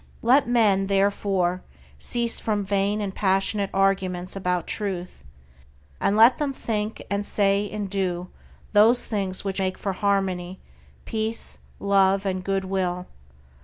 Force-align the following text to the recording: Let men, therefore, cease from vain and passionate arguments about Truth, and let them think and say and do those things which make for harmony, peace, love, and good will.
Let 0.23 0.47
men, 0.47 0.87
therefore, 0.87 1.61
cease 1.99 2.39
from 2.39 2.65
vain 2.65 3.01
and 3.01 3.13
passionate 3.13 3.69
arguments 3.71 4.35
about 4.35 4.65
Truth, 4.65 5.23
and 5.99 6.17
let 6.17 6.39
them 6.39 6.53
think 6.53 7.03
and 7.11 7.23
say 7.23 7.69
and 7.69 7.87
do 7.87 8.29
those 8.73 9.05
things 9.05 9.45
which 9.45 9.59
make 9.59 9.77
for 9.77 9.93
harmony, 9.93 10.59
peace, 11.05 11.59
love, 11.79 12.25
and 12.25 12.43
good 12.43 12.65
will. 12.65 13.05